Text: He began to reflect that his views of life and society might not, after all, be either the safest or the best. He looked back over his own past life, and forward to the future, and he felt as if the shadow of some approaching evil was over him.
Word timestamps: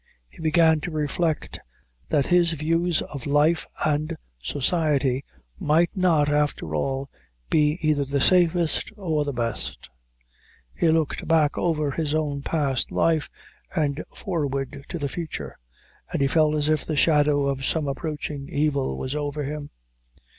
He 0.27 0.41
began 0.41 0.81
to 0.81 0.89
reflect 0.89 1.59
that 2.07 2.25
his 2.25 2.53
views 2.53 3.03
of 3.03 3.27
life 3.27 3.67
and 3.85 4.17
society 4.41 5.23
might 5.59 5.91
not, 5.95 6.27
after 6.27 6.73
all, 6.73 7.07
be 7.51 7.77
either 7.83 8.03
the 8.05 8.19
safest 8.19 8.91
or 8.97 9.23
the 9.25 9.31
best. 9.31 9.91
He 10.75 10.89
looked 10.89 11.27
back 11.27 11.55
over 11.55 11.91
his 11.91 12.15
own 12.15 12.41
past 12.41 12.91
life, 12.91 13.29
and 13.75 14.03
forward 14.15 14.83
to 14.89 14.97
the 14.97 15.07
future, 15.07 15.55
and 16.11 16.19
he 16.19 16.27
felt 16.27 16.55
as 16.55 16.67
if 16.67 16.83
the 16.83 16.95
shadow 16.95 17.45
of 17.45 17.63
some 17.63 17.87
approaching 17.87 18.49
evil 18.49 18.97
was 18.97 19.13
over 19.13 19.43
him. 19.43 19.69